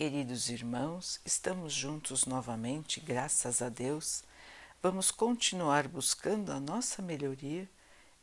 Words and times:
Queridos 0.00 0.48
irmãos, 0.48 1.20
estamos 1.26 1.74
juntos 1.74 2.24
novamente, 2.24 3.00
graças 3.00 3.60
a 3.60 3.68
Deus. 3.68 4.24
Vamos 4.82 5.10
continuar 5.10 5.86
buscando 5.88 6.52
a 6.52 6.58
nossa 6.58 7.02
melhoria, 7.02 7.68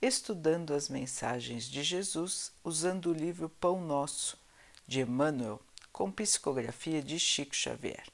estudando 0.02 0.74
as 0.74 0.90
mensagens 0.90 1.66
de 1.66 1.84
Jesus, 1.84 2.52
usando 2.64 3.12
o 3.12 3.14
livro 3.14 3.48
Pão 3.48 3.80
Nosso, 3.80 4.40
de 4.88 5.02
Emmanuel, 5.02 5.62
com 5.94 6.12
psicografia 6.12 7.00
de 7.00 7.20
Chico 7.20 7.56
Xavier. 7.56 8.08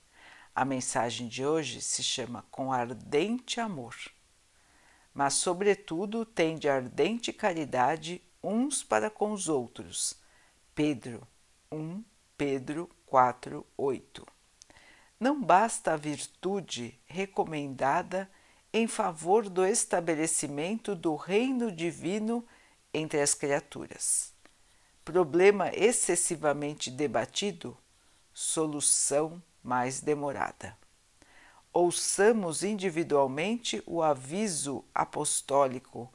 A 0.53 0.65
mensagem 0.65 1.29
de 1.29 1.45
hoje 1.45 1.79
se 1.79 2.03
chama 2.03 2.43
Com 2.51 2.73
Ardente 2.73 3.61
Amor. 3.61 3.95
Mas, 5.13 5.35
sobretudo, 5.35 6.25
tem 6.25 6.57
de 6.57 6.67
ardente 6.67 7.31
caridade 7.31 8.21
uns 8.43 8.83
para 8.83 9.09
com 9.09 9.31
os 9.31 9.47
outros. 9.47 10.15
Pedro 10.75 11.25
1 11.71 12.03
Pedro 12.37 12.89
4, 13.13 13.63
8. 13.77 14.25
Não 15.19 15.39
basta 15.39 15.93
a 15.93 15.95
virtude 15.95 16.99
recomendada 17.05 18.27
em 18.73 18.87
favor 18.87 19.47
do 19.49 19.63
estabelecimento 19.63 20.95
do 20.95 21.15
reino 21.15 21.71
divino 21.71 22.43
entre 22.91 23.21
as 23.21 23.35
criaturas. 23.35 24.33
Problema 25.05 25.69
excessivamente 25.75 26.89
debatido, 26.89 27.77
solução 28.33 29.39
mais 29.61 30.01
demorada. 30.01 30.75
Ouçamos 31.71 32.63
individualmente 32.63 33.83
o 33.85 34.01
aviso 34.01 34.83
apostólico 34.91 36.11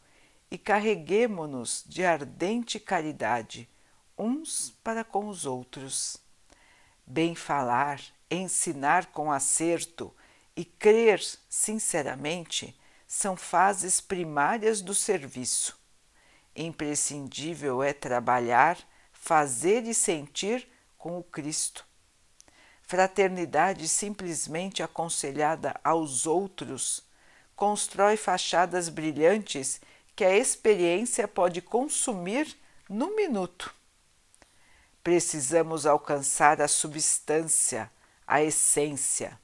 e 0.51 0.59
carreguemo-nos 0.59 1.85
de 1.87 2.05
ardente 2.05 2.80
caridade 2.80 3.69
uns 4.19 4.77
para 4.83 5.05
com 5.05 5.29
os 5.29 5.46
outros. 5.46 6.27
Bem 7.11 7.35
falar, 7.35 8.03
ensinar 8.30 9.07
com 9.07 9.33
acerto 9.33 10.15
e 10.55 10.63
crer 10.63 11.19
sinceramente 11.49 12.79
são 13.07 13.35
fases 13.35 13.99
primárias 13.99 14.82
do 14.82 14.95
serviço. 14.95 15.80
Imprescindível 16.55 17.82
é 17.82 17.95
trabalhar, 17.95 18.77
fazer 19.10 19.85
e 19.85 19.95
sentir 19.95 20.69
com 20.99 21.19
o 21.19 21.24
Cristo. 21.24 21.82
Fraternidade 22.82 23.88
simplesmente 23.88 24.82
aconselhada 24.82 25.80
aos 25.82 26.27
outros 26.27 27.02
constrói 27.57 28.19
fachadas 28.19 28.91
brilhantes 28.91 29.80
que 30.15 30.25
a 30.25 30.37
experiência 30.37 31.27
pode 31.27 31.63
consumir 31.63 32.54
num 32.87 33.16
minuto. 33.16 33.77
Precisamos 35.02 35.87
alcançar 35.87 36.60
a 36.60 36.68
substância, 36.68 37.91
a 38.27 38.43
essência. 38.43 39.38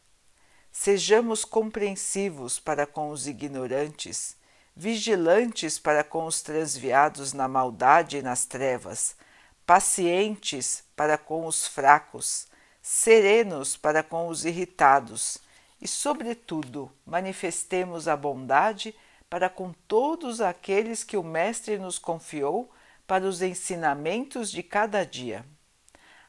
Sejamos 0.70 1.44
compreensivos 1.44 2.58
para 2.58 2.86
com 2.86 3.10
os 3.10 3.26
ignorantes, 3.26 4.36
vigilantes 4.76 5.78
para 5.78 6.02
com 6.02 6.26
os 6.26 6.42
transviados 6.42 7.32
na 7.32 7.46
maldade 7.46 8.18
e 8.18 8.22
nas 8.22 8.44
trevas, 8.44 9.16
pacientes 9.64 10.82
para 10.96 11.16
com 11.16 11.46
os 11.46 11.66
fracos, 11.66 12.46
serenos 12.82 13.76
para 13.76 14.02
com 14.02 14.28
os 14.28 14.44
irritados 14.44 15.38
e, 15.80 15.88
sobretudo, 15.88 16.90
manifestemos 17.06 18.08
a 18.08 18.16
bondade 18.16 18.94
para 19.30 19.48
com 19.48 19.72
todos 19.86 20.40
aqueles 20.40 21.04
que 21.04 21.16
o 21.16 21.22
Mestre 21.22 21.78
nos 21.78 21.98
confiou 21.98 22.70
para 23.06 23.24
os 23.24 23.42
ensinamentos 23.42 24.50
de 24.50 24.62
cada 24.62 25.04
dia 25.04 25.44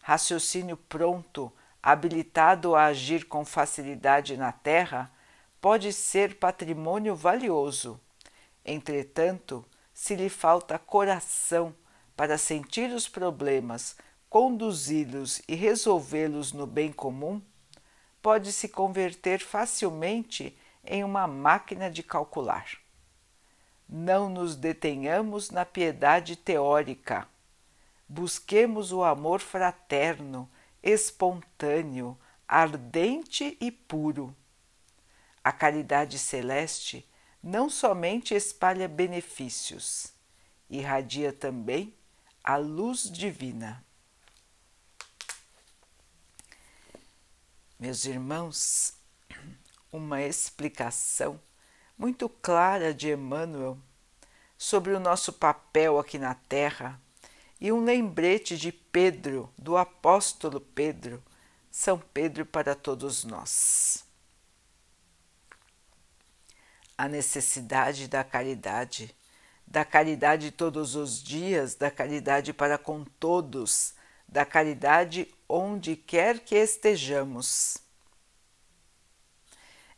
raciocínio 0.06 0.78
pronto, 0.78 1.52
habilitado 1.82 2.76
a 2.76 2.86
agir 2.86 3.26
com 3.26 3.44
facilidade 3.44 4.38
na 4.38 4.52
terra, 4.52 5.12
pode 5.60 5.92
ser 5.92 6.38
patrimônio 6.38 7.16
valioso. 7.16 8.00
Entretanto, 8.64 9.66
se 9.92 10.16
lhe 10.16 10.30
falta 10.30 10.78
coração 10.78 11.74
para 12.16 12.38
sentir 12.38 12.92
os 12.92 13.10
problemas, 13.10 13.98
conduzi-los 14.30 15.42
e 15.48 15.56
resolvê-los 15.56 16.54
no 16.54 16.68
bem 16.68 16.92
comum, 16.92 17.42
pode 18.22 18.52
se 18.54 18.70
converter 18.70 19.40
facilmente 19.40 20.56
em 20.84 21.04
uma 21.04 21.26
máquina 21.26 21.90
de 21.90 22.04
calcular. 22.04 22.68
Não 23.88 24.30
nos 24.30 24.56
detenhamos 24.56 25.50
na 25.52 25.66
piedade 25.66 26.36
teórica 26.36 27.28
busquemos 28.08 28.92
o 28.92 29.04
amor 29.04 29.40
fraterno, 29.40 30.50
espontâneo, 30.82 32.18
ardente 32.48 33.58
e 33.60 33.72
puro. 33.72 34.36
A 35.44 35.52
caridade 35.52 36.18
celeste 36.18 37.08
não 37.42 37.70
somente 37.70 38.34
espalha 38.34 38.88
benefícios, 38.88 40.14
irradia 40.70 41.32
também 41.32 41.94
a 42.44 42.58
luz 42.58 43.10
divina. 43.10 43.84
Meus 47.80 48.06
irmãos, 48.06 48.94
uma 49.92 50.22
explicação 50.22 51.40
muito 51.98 52.28
clara 52.28 52.94
de 52.94 53.12
Emmanuel 53.12 53.78
sobre 54.58 54.94
o 54.94 55.00
nosso 55.00 55.34
papel 55.34 55.98
aqui 55.98 56.18
na 56.18 56.34
Terra 56.34 57.00
e 57.60 57.72
um 57.72 57.84
lembrete 57.84 58.58
de 58.58 58.72
Pedro, 58.72 59.52
do 59.58 59.78
apóstolo 59.78 60.60
Pedro, 60.60 61.24
São 61.72 61.98
Pedro 61.98 62.46
para 62.46 62.76
todos 62.76 63.24
nós. 63.24 64.04
A 66.98 67.08
necessidade 67.08 68.08
da 68.08 68.24
caridade, 68.24 69.16
da 69.66 69.84
caridade 69.84 70.52
todos 70.52 70.96
os 70.96 71.22
dias, 71.22 71.76
da 71.76 71.92
caridade 71.92 72.54
para 72.54 72.78
com 72.78 73.04
todos, 73.04 73.94
da 74.28 74.46
caridade 74.46 75.34
onde 75.48 75.96
quer 75.96 76.40
que 76.40 76.56
estejamos. 76.56 77.85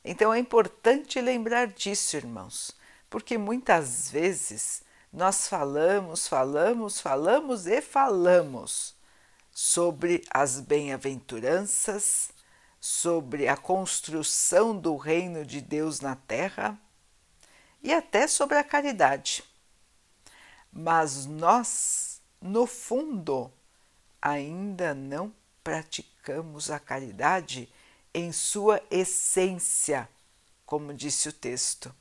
Então 0.10 0.34
é 0.34 0.40
importante 0.40 1.20
lembrar 1.20 1.68
disso, 1.68 2.16
irmãos, 2.16 2.74
porque 3.10 3.38
muitas 3.38 4.10
vezes 4.10 4.82
nós 5.12 5.50
falamos, 5.50 6.30
falamos, 6.30 7.02
falamos 7.02 7.68
e 7.68 7.82
falamos 7.82 8.96
sobre 9.52 10.24
as 10.30 10.62
bem-aventuranças, 10.62 12.30
sobre 12.80 13.50
a 13.50 13.58
construção 13.58 14.80
do 14.80 14.96
reino 14.96 15.46
de 15.46 15.60
Deus 15.60 16.00
na 16.00 16.16
terra 16.16 16.80
e 17.84 17.92
até 17.92 18.30
sobre 18.30 18.58
a 18.58 18.64
caridade. 18.64 19.44
Mas 20.72 21.26
nós, 21.26 22.22
no 22.42 22.66
fundo, 22.66 23.52
ainda 24.22 24.94
não 24.96 25.34
praticamos 25.62 26.72
a 26.72 26.80
caridade 26.80 27.68
em 28.18 28.32
sua 28.32 28.82
essência, 28.90 30.10
como 30.66 30.94
disse 30.94 31.30
o 31.30 31.34
texto 31.34 31.94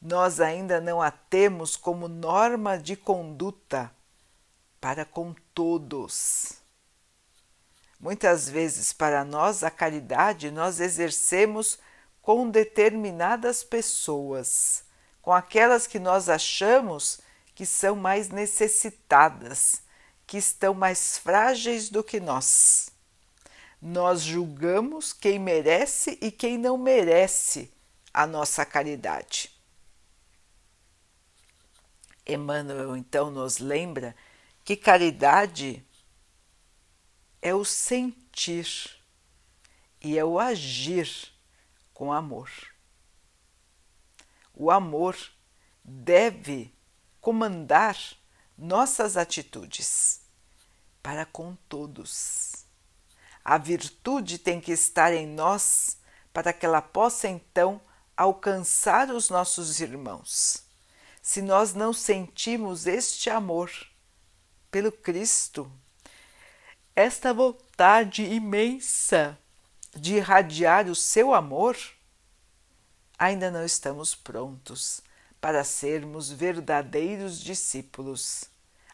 nós 0.00 0.40
ainda 0.40 0.80
não 0.80 1.00
a 1.00 1.10
temos 1.10 1.76
como 1.76 2.08
norma 2.08 2.78
de 2.78 2.96
conduta 2.96 3.90
para 4.80 5.04
com 5.04 5.34
todos. 5.54 6.54
Muitas 7.98 8.48
vezes, 8.48 8.92
para 8.92 9.24
nós, 9.24 9.64
a 9.64 9.70
caridade 9.70 10.50
nós 10.50 10.80
exercemos 10.80 11.78
com 12.22 12.48
determinadas 12.50 13.64
pessoas, 13.64 14.84
com 15.22 15.32
aquelas 15.32 15.86
que 15.86 15.98
nós 15.98 16.28
achamos 16.28 17.20
que 17.54 17.64
são 17.64 17.96
mais 17.96 18.28
necessitadas, 18.28 19.82
que 20.26 20.36
estão 20.36 20.74
mais 20.74 21.16
frágeis 21.16 21.88
do 21.88 22.04
que 22.04 22.20
nós. 22.20 22.90
Nós 23.80 24.22
julgamos 24.22 25.12
quem 25.12 25.38
merece 25.38 26.18
e 26.20 26.30
quem 26.30 26.56
não 26.56 26.78
merece 26.78 27.72
a 28.12 28.26
nossa 28.26 28.64
caridade. 28.64 29.50
Emmanuel 32.26 32.96
então 32.96 33.30
nos 33.30 33.58
lembra 33.58 34.16
que 34.64 34.74
caridade 34.74 35.86
é 37.40 37.54
o 37.54 37.64
sentir 37.64 38.96
e 40.00 40.18
é 40.18 40.24
o 40.24 40.38
agir 40.38 41.32
com 41.92 42.12
amor. 42.12 42.50
O 44.52 44.70
amor 44.70 45.16
deve 45.84 46.74
comandar 47.20 47.96
nossas 48.56 49.16
atitudes 49.16 50.22
para 51.02 51.26
com 51.26 51.54
todos. 51.68 52.55
A 53.48 53.58
virtude 53.58 54.38
tem 54.38 54.60
que 54.60 54.72
estar 54.72 55.12
em 55.12 55.26
nós 55.26 55.98
para 56.32 56.52
que 56.52 56.66
ela 56.66 56.82
possa 56.82 57.28
então 57.28 57.80
alcançar 58.16 59.10
os 59.10 59.30
nossos 59.30 59.80
irmãos 59.80 60.66
se 61.26 61.42
nós 61.42 61.74
não 61.74 61.92
sentimos 61.92 62.86
este 62.86 63.28
amor 63.28 63.68
pelo 64.70 64.92
Cristo, 64.92 65.68
esta 66.94 67.34
vontade 67.34 68.22
imensa 68.22 69.36
de 69.92 70.14
irradiar 70.14 70.86
o 70.86 70.94
seu 70.94 71.34
amor, 71.34 71.76
ainda 73.18 73.50
não 73.50 73.64
estamos 73.64 74.14
prontos 74.14 75.00
para 75.40 75.64
sermos 75.64 76.30
verdadeiros 76.30 77.40
discípulos. 77.40 78.44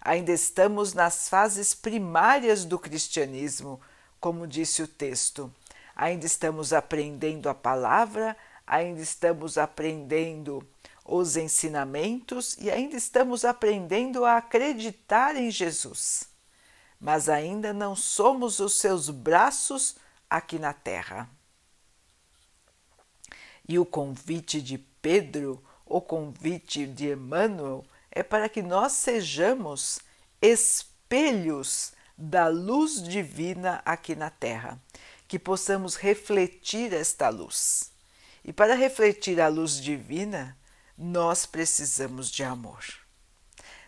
Ainda 0.01 0.33
estamos 0.33 0.95
nas 0.95 1.29
fases 1.29 1.75
primárias 1.75 2.65
do 2.65 2.79
cristianismo, 2.79 3.79
como 4.23 4.47
disse 4.47 4.81
o 4.85 4.87
texto. 4.87 5.53
Ainda 5.97 6.25
estamos 6.25 6.73
aprendendo 6.73 7.49
a 7.49 7.55
palavra, 7.55 8.37
ainda 8.65 9.01
estamos 9.01 9.59
aprendendo 9.59 10.65
os 11.05 11.37
ensinamentos 11.37 12.57
e 12.59 12.71
ainda 12.71 12.97
estamos 12.97 13.45
aprendendo 13.45 14.25
a 14.25 14.37
acreditar 14.37 15.35
em 15.35 15.51
Jesus. 15.51 16.29
Mas 17.01 17.29
ainda 17.29 17.73
não 17.73 17.97
somos 17.97 18.61
os 18.61 18.77
seus 18.79 19.11
braços 19.11 19.97
aqui 20.31 20.57
na 20.57 20.73
terra. 20.73 21.29
E 23.69 23.77
o 23.77 23.85
convite 23.85 24.63
de 24.63 24.79
Pedro, 24.79 25.61
o 25.85 26.01
convite 26.01 26.87
de 26.87 27.11
Emmanuel, 27.11 27.85
é 28.09 28.23
para 28.23 28.49
que 28.49 28.63
nós 28.63 28.93
sejamos 28.93 29.99
espelhos 30.41 31.93
da 32.17 32.49
luz 32.49 33.03
divina 33.03 33.83
aqui 33.85 34.15
na 34.15 34.31
terra, 34.31 34.81
que 35.27 35.39
possamos 35.39 35.97
refletir 35.97 36.93
esta 36.93 37.29
luz. 37.29 37.91
E 38.45 38.53
para 38.53 38.75
refletir 38.75 39.41
a 39.41 39.49
luz 39.49 39.81
divina, 39.81 40.57
nós 40.97 41.47
precisamos 41.47 42.31
de 42.31 42.45
amor. 42.45 42.85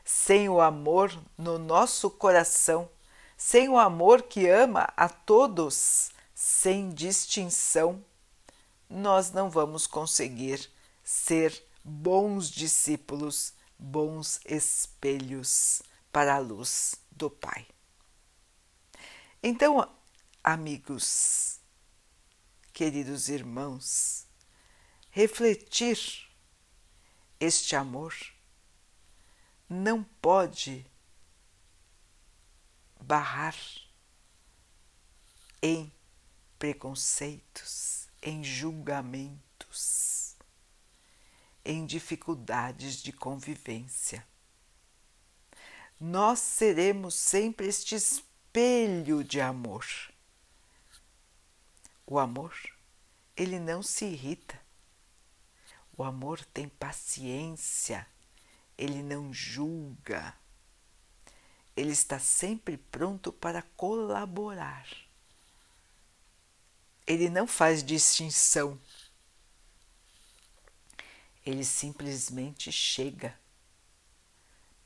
Sem 0.05 0.49
o 0.49 0.61
amor 0.61 1.17
no 1.37 1.59
nosso 1.59 2.11
coração, 2.11 2.89
sem 3.37 3.69
o 3.69 3.79
amor 3.79 4.23
que 4.23 4.49
ama 4.49 4.89
a 4.97 5.09
todos, 5.09 6.11
sem 6.35 6.91
distinção, 6.91 8.05
nós 8.89 9.33
não 9.33 9.51
vamos 9.51 9.87
conseguir 9.87 10.71
ser 11.03 11.63
bons 11.83 12.51
discípulos, 12.51 13.53
bons 13.79 14.41
espelhos 14.47 15.83
para 16.13 16.37
a 16.37 16.39
luz 16.39 16.95
do 17.11 17.29
Pai. 17.29 17.74
Então, 19.47 19.95
amigos, 20.43 21.61
queridos 22.73 23.29
irmãos, 23.29 24.27
refletir 25.11 25.99
este 27.39 27.77
amor 27.77 28.15
não 29.69 30.03
pode 30.03 30.87
barrar 32.99 33.55
em 35.61 35.93
preconceitos, 36.59 38.09
em 38.23 38.43
julgamentos, 38.43 40.37
em 41.63 41.85
dificuldades 41.85 43.03
de 43.03 43.13
convivência. 43.13 44.27
Nós 46.01 46.39
seremos 46.39 47.15
sempre 47.15 47.67
este 47.67 47.95
espelho 48.55 49.25
de 49.25 49.41
amor. 49.41 49.85
O 52.07 52.19
amor, 52.19 52.55
ele 53.37 53.59
não 53.59 53.83
se 53.83 54.05
irrita. 54.05 54.61
O 55.97 56.05
amor 56.05 56.45
tem 56.47 56.69
paciência, 56.69 58.07
ele 58.79 59.03
não 59.03 59.33
julga. 59.33 60.35
Ele 61.77 61.91
está 61.91 62.19
sempre 62.21 62.77
pronto 62.77 63.33
para 63.33 63.63
colaborar 63.77 64.87
ele 67.07 67.29
não 67.29 67.47
faz 67.47 67.85
distinção. 67.85 68.81
Ele 71.45 71.63
simplesmente 71.63 72.73
chega 72.73 73.39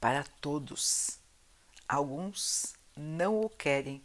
para 0.00 0.24
todos. 0.24 1.20
Alguns 1.88 2.74
não 2.98 3.40
o 3.40 3.48
querem, 3.48 4.04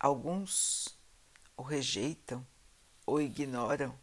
alguns 0.00 0.98
o 1.56 1.62
rejeitam 1.62 2.46
ou 3.04 3.20
ignoram 3.20 3.96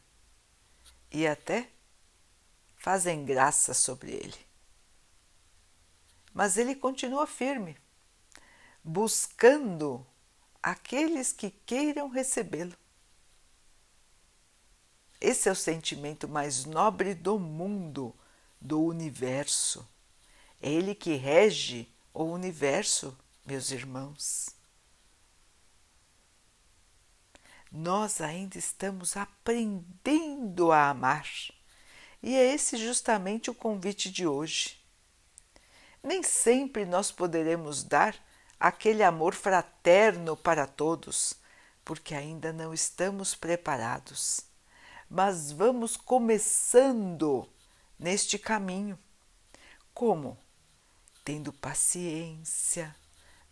e 1.11 1.27
até 1.27 1.69
fazem 2.75 3.25
graça 3.25 3.73
sobre 3.73 4.11
ele. 4.11 4.39
Mas 6.33 6.57
ele 6.57 6.75
continua 6.75 7.25
firme, 7.25 7.77
buscando 8.83 10.05
aqueles 10.61 11.31
que 11.31 11.49
queiram 11.49 12.09
recebê-lo. 12.09 12.75
Esse 15.19 15.49
é 15.49 15.51
o 15.51 15.55
sentimento 15.55 16.27
mais 16.27 16.65
nobre 16.65 17.13
do 17.15 17.39
mundo, 17.39 18.13
do 18.59 18.83
universo. 18.83 19.87
É 20.61 20.69
ele 20.69 20.93
que 20.93 21.15
rege 21.15 21.91
o 22.13 22.23
universo, 22.23 23.17
meus 23.45 23.71
irmãos. 23.71 24.49
Nós 27.71 28.21
ainda 28.21 28.57
estamos 28.57 29.17
aprendendo 29.17 30.71
a 30.71 30.89
amar. 30.89 31.27
E 32.21 32.35
é 32.35 32.53
esse 32.53 32.77
justamente 32.77 33.49
o 33.49 33.55
convite 33.55 34.11
de 34.11 34.27
hoje. 34.27 34.79
Nem 36.01 36.21
sempre 36.21 36.85
nós 36.85 37.11
poderemos 37.11 37.83
dar 37.83 38.15
aquele 38.59 39.03
amor 39.03 39.33
fraterno 39.33 40.37
para 40.37 40.67
todos, 40.67 41.33
porque 41.83 42.13
ainda 42.13 42.53
não 42.53 42.73
estamos 42.73 43.35
preparados 43.35 44.53
mas 45.13 45.51
vamos 45.51 45.95
começando 45.95 47.47
neste 47.99 48.39
caminho. 48.39 48.97
Como? 49.93 50.35
Tendo 51.23 51.53
paciência, 51.53 52.95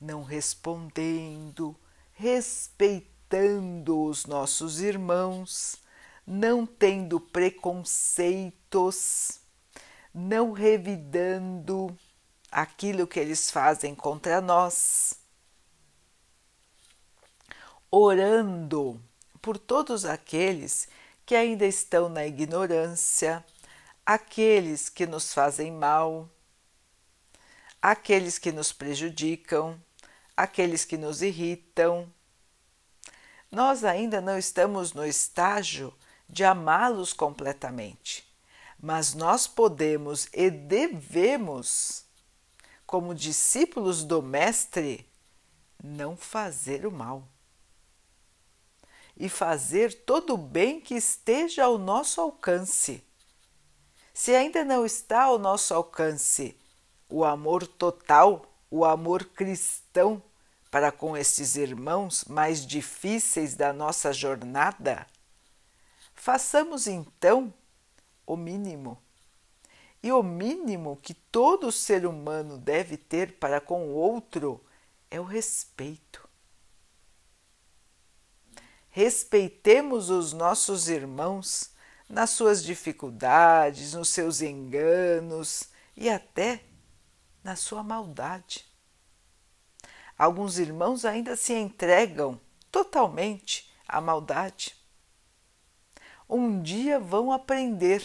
não 0.01 0.24
respondendo, 0.24 1.80
respeitando 2.12 4.03
os 4.03 4.25
nossos 4.25 4.81
irmãos, 4.81 5.77
não 6.25 6.65
tendo 6.65 7.19
preconceitos, 7.19 9.39
não 10.13 10.51
revidando 10.51 11.95
aquilo 12.51 13.06
que 13.06 13.19
eles 13.19 13.51
fazem 13.51 13.94
contra 13.94 14.42
nós, 14.42 15.19
orando 17.92 18.99
por 19.42 19.57
todos 19.57 20.06
aqueles 20.06 20.87
que 21.25 21.35
ainda 21.35 21.66
estão 21.66 22.09
na 22.09 22.25
ignorância, 22.25 23.45
aqueles 24.06 24.90
que 24.90 25.06
nos 25.06 25.33
fazem 25.33 25.71
mal, 25.71 26.30
aqueles 27.81 28.37
que 28.37 28.52
nos 28.52 28.73
prejudicam, 28.73 29.81
aqueles 30.35 30.85
que 30.85 30.97
nos 30.97 31.21
irritam. 31.21 32.11
Nós 33.52 33.83
ainda 33.83 34.21
não 34.21 34.38
estamos 34.38 34.94
no 34.94 35.06
estágio 35.06 35.94
de 36.28 36.44
amá-los 36.44 37.11
completamente, 37.14 38.26
mas 38.80 39.14
nós 39.14 39.47
podemos 39.47 40.28
e 40.33 40.50
devemos, 40.50 42.06
como 42.85 43.14
discípulos 43.14 44.04
do 44.04 44.21
Mestre, 44.21 45.06
não 45.83 46.16
fazer 46.16 46.85
o 46.85 46.92
mal 46.92 47.28
e 49.18 49.30
fazer 49.30 49.94
todo 50.04 50.33
o 50.33 50.38
bem 50.38 50.80
que 50.80 50.95
esteja 50.95 51.66
ao 51.66 51.78
nosso 51.78 52.19
alcance. 52.19 53.04
Se 54.14 54.33
ainda 54.33 54.64
não 54.64 54.85
está 54.85 55.23
ao 55.23 55.38
nosso 55.38 55.73
alcance 55.73 56.57
o 57.09 57.23
amor 57.23 57.68
total, 57.68 58.50
o 58.71 58.83
amor 58.83 59.25
cristão 59.25 60.23
para 60.71 60.92
com 60.92 61.16
estes 61.16 61.56
irmãos 61.56 62.25
mais 62.25 62.66
difíceis 62.66 63.54
da 63.54 63.71
nossa 63.71 64.11
jornada, 64.11 65.06
façamos 66.16 66.87
então 66.87 67.54
o 68.25 68.35
mínimo. 68.35 68.97
E 70.01 70.11
o 70.11 70.23
mínimo 70.23 70.97
que 71.04 71.13
todo 71.13 71.71
ser 71.71 72.07
humano 72.07 72.57
deve 72.57 72.97
ter 72.97 73.33
para 73.33 73.61
com 73.61 73.90
o 73.90 73.94
outro 73.94 74.59
é 75.11 75.19
o 75.19 75.23
respeito 75.23 76.31
respeitemos 78.92 80.09
os 80.09 80.33
nossos 80.33 80.90
irmãos 80.90 81.71
nas 82.07 82.31
suas 82.31 82.61
dificuldades, 82.61 83.94
nos 83.94 84.09
seus 84.09 84.42
enganos 84.42 85.69
e 85.95 86.09
até 86.09 86.61
na 87.44 87.56
sua 87.56 87.83
maldade. 87.83 88.66
Alguns 90.18 90.60
irmãos 90.60 91.06
ainda 91.06 91.36
se 91.36 91.54
entregam 91.54 92.40
totalmente 92.71 93.71
à 93.88 94.00
maldade. 94.00 94.76
Um 96.30 96.62
dia 96.62 97.00
vão 97.00 97.31
aprender, 97.31 98.04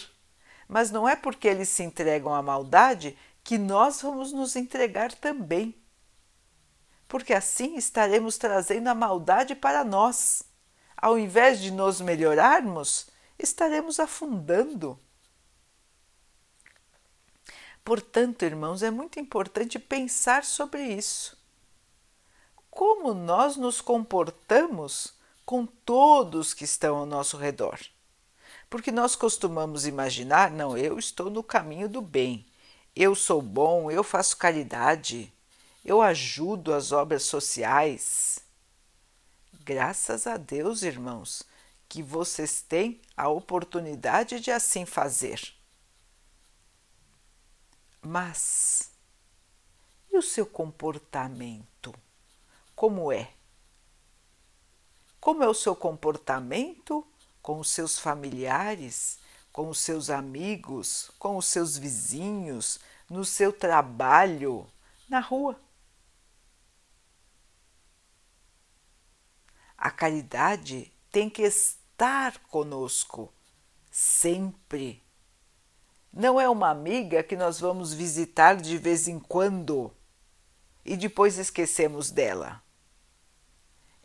mas 0.67 0.91
não 0.91 1.09
é 1.09 1.15
porque 1.15 1.47
eles 1.47 1.69
se 1.69 1.83
entregam 1.83 2.35
à 2.35 2.43
maldade 2.43 3.17
que 3.45 3.59
nós 3.59 4.03
vamos 4.03 4.33
nos 4.33 4.57
entregar 4.57 5.13
também. 5.13 5.75
porque 7.09 7.33
assim 7.33 7.77
estaremos 7.77 8.37
trazendo 8.37 8.89
a 8.89 8.95
maldade 8.95 9.55
para 9.55 9.85
nós. 9.85 10.43
Ao 10.97 11.19
invés 11.19 11.61
de 11.61 11.71
nos 11.71 12.01
melhorarmos, 12.01 13.09
estaremos 13.39 14.01
afundando. 14.01 14.99
Portanto, 17.87 18.43
irmãos, 18.43 18.83
é 18.83 18.91
muito 18.91 19.21
importante 19.21 19.79
pensar 19.79 20.45
sobre 20.45 20.83
isso. 20.83 21.39
Como 22.69 23.15
nós 23.15 23.57
nos 23.57 23.81
comportamos 23.81 25.15
com 25.45 25.65
todos 25.65 26.53
que 26.53 26.65
estão 26.65 26.97
ao 26.97 27.07
nosso 27.07 27.37
redor. 27.37 27.79
Porque 28.69 28.91
nós 28.91 29.15
costumamos 29.15 29.87
imaginar, 29.87 30.51
não, 30.51 30.77
eu 30.77 30.99
estou 30.99 31.31
no 31.31 31.45
caminho 31.45 31.89
do 31.89 32.03
bem, 32.03 32.45
eu 32.97 33.15
sou 33.15 33.41
bom, 33.41 33.89
eu 33.89 34.03
faço 34.03 34.37
caridade, 34.37 35.33
eu 35.85 36.03
ajudo 36.03 36.75
as 36.75 36.91
obras 36.91 37.23
sociais. 37.23 38.41
Graças 39.65 40.27
a 40.27 40.37
Deus, 40.37 40.83
irmãos, 40.83 41.45
que 41.89 42.03
vocês 42.03 42.61
têm 42.61 43.01
a 43.17 43.29
oportunidade 43.29 44.41
de 44.41 44.51
assim 44.51 44.85
fazer. 44.85 45.56
Mas 48.09 48.93
e 50.13 50.17
o 50.17 50.23
seu 50.23 50.47
comportamento? 50.47 51.93
Como 52.73 53.11
é? 53.11 53.35
Como 55.19 55.43
é 55.43 55.49
o 55.49 55.55
seu 55.55 55.75
comportamento 55.75 57.05
com 57.43 57.59
os 57.59 57.69
seus 57.69 57.99
familiares, 57.99 59.19
com 59.53 59.69
os 59.69 59.81
seus 59.81 60.09
amigos, 60.09 61.11
com 61.19 61.37
os 61.37 61.47
seus 61.47 61.77
vizinhos, 61.77 62.79
no 63.11 63.25
seu 63.25 63.53
trabalho, 63.53 64.71
na 65.09 65.19
rua? 65.19 65.61
A 69.77 69.91
caridade 69.91 70.93
tem 71.11 71.29
que 71.29 71.43
estar 71.43 72.39
conosco 72.39 73.33
sempre. 73.91 75.06
Não 76.17 76.41
é 76.41 76.49
uma 76.49 76.71
amiga 76.71 77.23
que 77.23 77.37
nós 77.37 77.61
vamos 77.61 77.93
visitar 77.93 78.57
de 78.57 78.79
vez 78.79 79.07
em 79.07 79.21
quando 79.21 79.93
e 80.83 80.97
depois 80.97 81.37
esquecemos 81.37 82.11
dela 82.11 82.63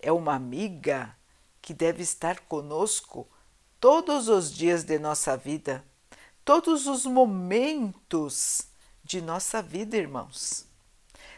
é 0.01 0.12
uma 0.12 0.34
amiga 0.34 1.15
que 1.62 1.74
deve 1.74 2.03
estar 2.03 2.41
conosco 2.41 3.25
todos 3.80 4.27
os 4.27 4.51
dias 4.51 4.84
de 4.84 4.98
nossa 5.00 5.38
vida, 5.38 5.86
todos 6.44 6.86
os 6.86 7.06
momentos 7.06 8.63
de 9.03 9.22
nossa 9.22 9.62
vida, 9.62 9.96
irmãos. 9.96 10.65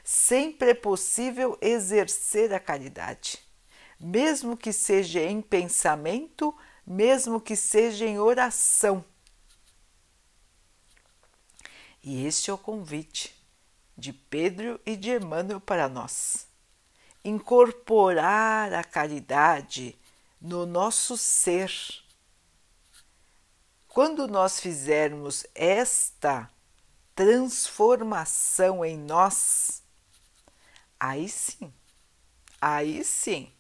Sempre 0.04 0.72
é 0.72 0.74
possível 0.74 1.56
exercer 1.62 2.52
a 2.52 2.60
caridade, 2.60 3.40
mesmo 4.00 4.58
que 4.58 4.74
seja 4.74 5.22
em 5.22 5.40
pensamento, 5.40 6.52
mesmo 6.84 7.40
que 7.40 7.56
seja 7.56 8.06
em 8.06 8.18
oração. 8.18 9.06
E 12.04 12.26
este 12.26 12.50
é 12.50 12.54
o 12.54 12.58
convite 12.58 13.34
de 13.98 14.12
Pedro 14.12 14.80
e 14.86 14.96
de 14.98 15.12
Emmanuel 15.12 15.62
para 15.62 15.88
nós 15.88 16.48
incorporar 17.24 18.74
a 18.74 18.84
caridade 18.84 19.98
no 20.42 20.66
nosso 20.66 21.16
ser. 21.18 21.72
Quando 23.88 24.28
nós 24.28 24.60
fizermos 24.60 25.46
esta 25.56 26.50
transformação 27.16 28.84
em 28.84 28.98
nós, 28.98 29.84
aí 31.00 31.30
sim, 31.30 31.74
aí 32.60 33.04
sim 33.06 33.52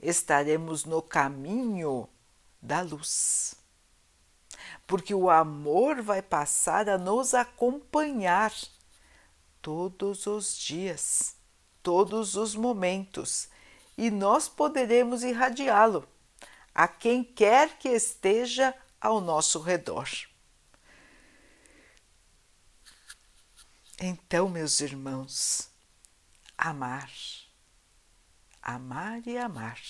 estaremos 0.00 0.84
no 0.84 1.00
caminho 1.00 2.08
da 2.60 2.80
luz. 2.80 3.54
Porque 4.86 5.14
o 5.14 5.30
amor 5.30 6.02
vai 6.02 6.20
passar 6.20 6.88
a 6.88 6.98
nos 6.98 7.34
acompanhar 7.34 8.52
todos 9.62 10.26
os 10.26 10.56
dias 10.56 11.36
todos 11.84 12.34
os 12.34 12.56
momentos 12.56 13.46
e 13.96 14.10
nós 14.10 14.48
poderemos 14.48 15.22
irradiá-lo 15.22 16.08
a 16.74 16.88
quem 16.88 17.22
quer 17.22 17.78
que 17.78 17.90
esteja 17.90 18.74
ao 18.98 19.20
nosso 19.20 19.60
redor. 19.60 20.08
Então, 24.00 24.48
meus 24.48 24.80
irmãos, 24.80 25.68
amar, 26.56 27.12
amar 28.60 29.24
e 29.26 29.36
amar, 29.38 29.80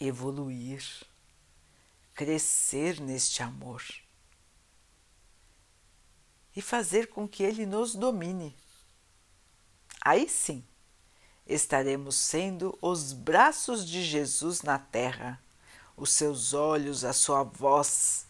evoluir, 0.00 0.82
crescer 2.14 3.00
neste 3.00 3.42
amor 3.42 3.82
e 6.54 6.62
fazer 6.62 7.08
com 7.08 7.26
que 7.28 7.42
ele 7.42 7.66
nos 7.66 7.94
domine 7.94 8.56
aí 10.04 10.28
sim 10.28 10.62
estaremos 11.46 12.14
sendo 12.14 12.76
os 12.80 13.12
braços 13.12 13.86
de 13.88 14.02
Jesus 14.02 14.62
na 14.62 14.78
terra, 14.78 15.40
os 15.96 16.12
seus 16.12 16.54
olhos, 16.54 17.04
a 17.04 17.12
sua 17.12 17.42
voz. 17.42 18.26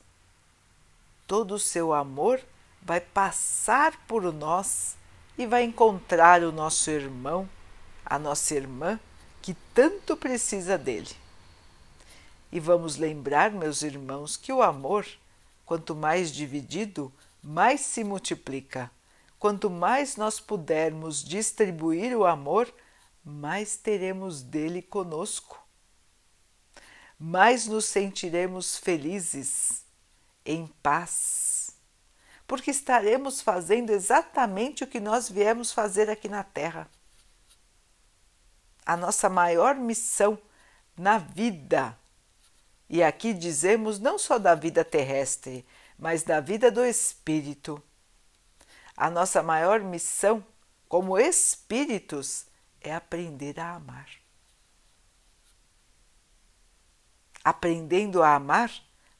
Todo 1.26 1.54
o 1.54 1.58
seu 1.58 1.92
amor 1.92 2.40
vai 2.82 3.00
passar 3.00 3.96
por 4.06 4.32
nós 4.32 4.96
e 5.38 5.46
vai 5.46 5.64
encontrar 5.64 6.42
o 6.42 6.52
nosso 6.52 6.90
irmão, 6.90 7.48
a 8.04 8.18
nossa 8.18 8.54
irmã, 8.54 9.00
que 9.40 9.54
tanto 9.72 10.16
precisa 10.16 10.76
dele. 10.76 11.14
E 12.54 12.58
vamos 12.58 12.96
lembrar, 12.96 13.50
meus 13.50 13.82
irmãos, 13.82 14.34
que 14.34 14.50
o 14.50 14.62
amor, 14.62 15.06
quanto 15.66 15.94
mais 15.94 16.32
dividido, 16.32 17.12
mais 17.42 17.82
se 17.82 18.02
multiplica 18.02 18.90
Quanto 19.44 19.68
mais 19.68 20.16
nós 20.16 20.40
pudermos 20.40 21.22
distribuir 21.22 22.16
o 22.16 22.24
amor, 22.24 22.72
mais 23.22 23.76
teremos 23.76 24.40
dele 24.40 24.80
conosco. 24.80 25.62
Mais 27.18 27.66
nos 27.66 27.84
sentiremos 27.84 28.78
felizes, 28.78 29.84
em 30.46 30.66
paz, 30.82 31.76
porque 32.46 32.70
estaremos 32.70 33.42
fazendo 33.42 33.90
exatamente 33.90 34.82
o 34.82 34.86
que 34.86 34.98
nós 34.98 35.28
viemos 35.28 35.72
fazer 35.72 36.08
aqui 36.08 36.26
na 36.26 36.42
Terra. 36.42 36.88
A 38.86 38.96
nossa 38.96 39.28
maior 39.28 39.74
missão 39.74 40.38
na 40.96 41.18
vida, 41.18 41.98
e 42.88 43.02
aqui 43.02 43.32
dizemos 43.32 43.98
não 43.98 44.18
só 44.18 44.38
da 44.38 44.54
vida 44.54 44.84
terrestre, 44.84 45.66
mas 45.98 46.22
da 46.22 46.40
vida 46.40 46.70
do 46.70 46.84
espírito 46.84 47.82
a 48.96 49.10
nossa 49.10 49.42
maior 49.42 49.80
missão 49.80 50.44
como 50.88 51.18
espíritos 51.18 52.46
é 52.80 52.94
aprender 52.94 53.58
a 53.58 53.74
amar. 53.74 54.08
Aprendendo 57.42 58.22
a 58.22 58.34
amar, 58.34 58.70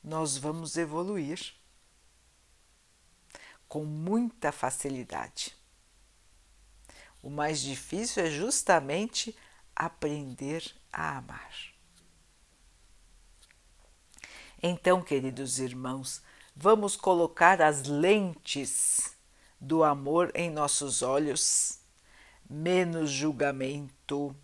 nós 0.03 0.37
vamos 0.37 0.77
evoluir 0.77 1.55
com 3.69 3.85
muita 3.85 4.53
facilidade. 4.53 5.57
O 7.21 7.29
mais 7.29 7.61
difícil 7.61 8.25
é 8.25 8.31
justamente 8.31 9.37
aprender 9.75 10.75
a 10.93 11.19
amar. 11.19 11.74
Então, 14.67 15.03
queridos 15.03 15.59
irmãos, 15.59 16.23
vamos 16.57 16.97
colocar 16.97 17.61
as 17.61 17.83
lentes 17.83 19.15
do 19.61 19.85
amor 19.85 20.33
em 20.35 20.49
nossos 20.49 21.03
olhos, 21.03 21.81
menos 22.49 23.11
julgamento, 23.11 24.35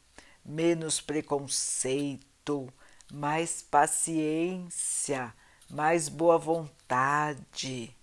menos 0.45 1.01
preconceito, 1.01 2.71
mais 3.11 3.63
paciência, 3.63 5.33
mais 5.71 6.11
boa 6.11 6.37
vontade 6.37 7.97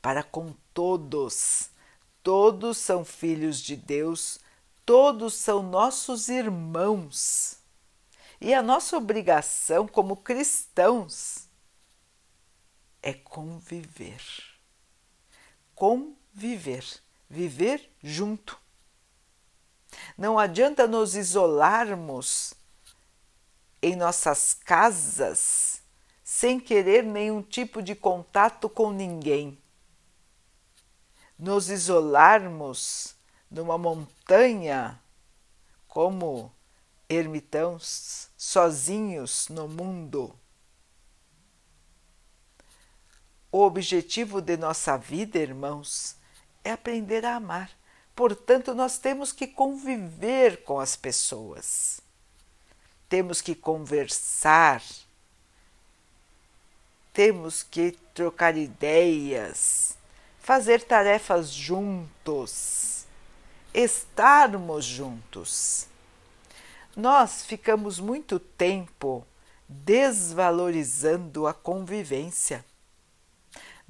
para 0.00 0.22
com 0.22 0.54
todos. 0.72 1.68
Todos 2.22 2.78
são 2.78 3.04
filhos 3.04 3.60
de 3.60 3.76
Deus, 3.76 4.40
todos 4.86 5.34
são 5.34 5.62
nossos 5.62 6.30
irmãos. 6.30 7.58
E 8.44 8.52
a 8.52 8.60
nossa 8.60 8.96
obrigação 8.96 9.86
como 9.86 10.16
cristãos 10.16 11.41
é 13.02 13.12
conviver. 13.12 14.22
Conviver 15.74 17.02
viver, 17.32 17.90
junto. 18.02 18.60
Não 20.18 20.38
adianta 20.38 20.86
nos 20.86 21.16
isolarmos 21.16 22.52
em 23.80 23.96
nossas 23.96 24.52
casas 24.52 25.80
sem 26.22 26.60
querer 26.60 27.02
nenhum 27.02 27.42
tipo 27.42 27.82
de 27.82 27.94
contato 27.94 28.68
com 28.68 28.92
ninguém. 28.92 29.58
Nos 31.38 31.70
isolarmos 31.70 33.16
numa 33.50 33.78
montanha, 33.78 35.00
como 35.88 36.52
ermitãos 37.08 38.28
sozinhos 38.36 39.48
no 39.48 39.66
mundo. 39.66 40.38
O 43.52 43.60
objetivo 43.60 44.40
de 44.40 44.56
nossa 44.56 44.96
vida, 44.96 45.38
irmãos, 45.38 46.16
é 46.64 46.72
aprender 46.72 47.24
a 47.24 47.36
amar. 47.36 47.70
Portanto, 48.16 48.74
nós 48.74 48.98
temos 48.98 49.30
que 49.30 49.46
conviver 49.46 50.64
com 50.64 50.80
as 50.80 50.96
pessoas. 50.96 52.00
Temos 53.08 53.40
que 53.40 53.54
conversar. 53.54 54.82
Temos 57.12 57.62
que 57.62 57.92
trocar 58.14 58.56
ideias, 58.56 59.98
fazer 60.40 60.82
tarefas 60.82 61.50
juntos, 61.50 63.04
estarmos 63.74 64.82
juntos 64.82 65.92
nós 66.96 67.42
ficamos 67.44 67.98
muito 67.98 68.38
tempo 68.38 69.26
desvalorizando 69.66 71.46
a 71.46 71.54
convivência, 71.54 72.64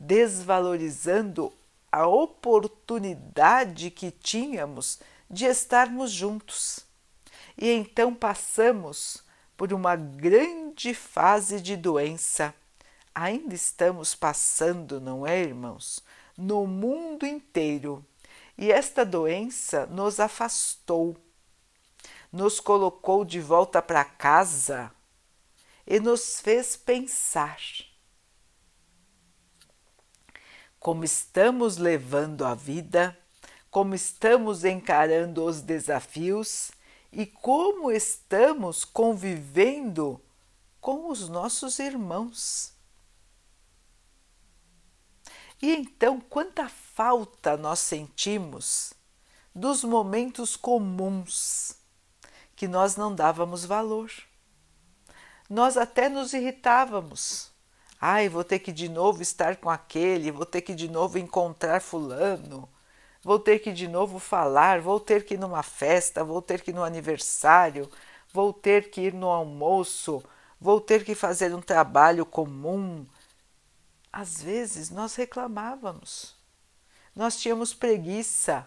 desvalorizando 0.02 1.52
a 1.90 2.06
oportunidade 2.06 3.90
que 3.90 4.10
tínhamos 4.10 4.98
de 5.30 5.46
estarmos 5.46 6.10
juntos. 6.10 6.80
E 7.56 7.70
então 7.70 8.14
passamos 8.14 9.22
por 9.56 9.72
uma 9.72 9.96
grande 9.96 10.92
fase 10.92 11.60
de 11.60 11.76
doença. 11.76 12.54
Ainda 13.14 13.54
estamos 13.54 14.14
passando, 14.14 15.00
não 15.00 15.26
é, 15.26 15.40
irmãos? 15.40 16.02
No 16.36 16.66
mundo 16.66 17.24
inteiro. 17.24 18.04
E 18.58 18.72
esta 18.72 19.04
doença 19.04 19.86
nos 19.86 20.18
afastou 20.18 21.16
nos 22.32 22.58
colocou 22.58 23.24
de 23.24 23.40
volta 23.40 23.82
para 23.82 24.04
casa 24.04 24.90
e 25.86 26.00
nos 26.00 26.40
fez 26.40 26.76
pensar. 26.76 27.60
Como 30.82 31.04
estamos 31.04 31.76
levando 31.76 32.44
a 32.44 32.54
vida, 32.54 33.16
como 33.70 33.94
estamos 33.94 34.64
encarando 34.64 35.44
os 35.44 35.60
desafios 35.60 36.72
e 37.12 37.24
como 37.24 37.92
estamos 37.92 38.84
convivendo 38.84 40.20
com 40.80 41.08
os 41.08 41.28
nossos 41.28 41.78
irmãos. 41.78 42.72
E 45.62 45.70
então, 45.70 46.20
quanta 46.20 46.68
falta 46.68 47.56
nós 47.56 47.78
sentimos 47.78 48.92
dos 49.54 49.84
momentos 49.84 50.56
comuns 50.56 51.76
que 52.56 52.66
nós 52.66 52.96
não 52.96 53.14
dávamos 53.14 53.64
valor. 53.64 54.10
Nós 55.48 55.76
até 55.76 56.08
nos 56.08 56.32
irritávamos. 56.32 57.51
Ai, 58.04 58.28
vou 58.28 58.42
ter 58.42 58.58
que 58.58 58.72
de 58.72 58.88
novo 58.88 59.22
estar 59.22 59.56
com 59.58 59.70
aquele, 59.70 60.32
vou 60.32 60.44
ter 60.44 60.60
que 60.60 60.74
de 60.74 60.88
novo 60.88 61.18
encontrar 61.18 61.80
Fulano, 61.80 62.68
vou 63.22 63.38
ter 63.38 63.60
que 63.60 63.72
de 63.72 63.86
novo 63.86 64.18
falar, 64.18 64.80
vou 64.80 64.98
ter 64.98 65.24
que 65.24 65.34
ir 65.34 65.38
numa 65.38 65.62
festa, 65.62 66.24
vou 66.24 66.42
ter 66.42 66.62
que 66.62 66.72
ir 66.72 66.74
no 66.74 66.82
aniversário, 66.82 67.88
vou 68.32 68.52
ter 68.52 68.90
que 68.90 69.02
ir 69.02 69.14
no 69.14 69.28
almoço, 69.28 70.20
vou 70.60 70.80
ter 70.80 71.04
que 71.04 71.14
fazer 71.14 71.54
um 71.54 71.60
trabalho 71.62 72.26
comum. 72.26 73.06
Às 74.12 74.42
vezes 74.42 74.90
nós 74.90 75.14
reclamávamos, 75.14 76.34
nós 77.14 77.36
tínhamos 77.36 77.72
preguiça. 77.72 78.66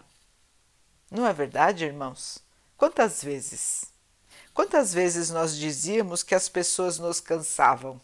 Não 1.10 1.26
é 1.26 1.32
verdade, 1.34 1.84
irmãos? 1.84 2.42
Quantas 2.74 3.22
vezes? 3.22 3.92
Quantas 4.54 4.94
vezes 4.94 5.28
nós 5.28 5.54
dizíamos 5.54 6.22
que 6.22 6.34
as 6.34 6.48
pessoas 6.48 6.98
nos 6.98 7.20
cansavam? 7.20 8.00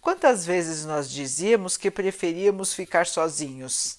Quantas 0.00 0.46
vezes 0.46 0.84
nós 0.84 1.10
dizíamos 1.10 1.76
que 1.76 1.90
preferíamos 1.90 2.72
ficar 2.72 3.06
sozinhos? 3.06 3.98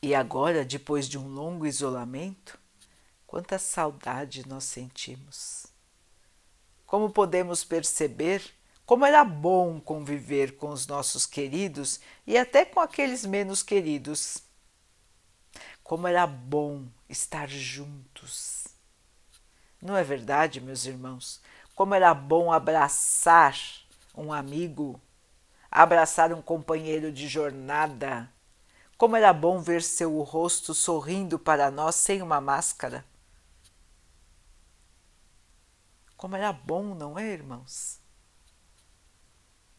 E 0.00 0.14
agora, 0.14 0.64
depois 0.64 1.08
de 1.08 1.18
um 1.18 1.28
longo 1.28 1.66
isolamento, 1.66 2.58
quanta 3.26 3.58
saudade 3.58 4.46
nós 4.46 4.64
sentimos. 4.64 5.66
Como 6.86 7.10
podemos 7.10 7.64
perceber 7.64 8.42
como 8.86 9.04
era 9.04 9.24
bom 9.24 9.80
conviver 9.80 10.56
com 10.56 10.68
os 10.68 10.86
nossos 10.86 11.26
queridos 11.26 11.98
e 12.24 12.38
até 12.38 12.64
com 12.64 12.78
aqueles 12.78 13.26
menos 13.26 13.60
queridos. 13.60 14.44
Como 15.82 16.06
era 16.06 16.24
bom 16.24 16.86
estar 17.08 17.48
juntos. 17.48 18.68
Não 19.82 19.96
é 19.96 20.04
verdade, 20.04 20.60
meus 20.60 20.86
irmãos? 20.86 21.42
Como 21.76 21.94
era 21.94 22.14
bom 22.14 22.50
abraçar 22.50 23.54
um 24.14 24.32
amigo, 24.32 24.98
abraçar 25.70 26.32
um 26.32 26.40
companheiro 26.40 27.12
de 27.12 27.28
jornada. 27.28 28.32
Como 28.96 29.14
era 29.14 29.30
bom 29.30 29.60
ver 29.60 29.82
seu 29.82 30.18
rosto 30.22 30.72
sorrindo 30.72 31.38
para 31.38 31.70
nós 31.70 31.94
sem 31.94 32.22
uma 32.22 32.40
máscara. 32.40 33.04
Como 36.16 36.34
era 36.34 36.50
bom, 36.50 36.94
não 36.94 37.18
é, 37.18 37.26
irmãos? 37.26 38.00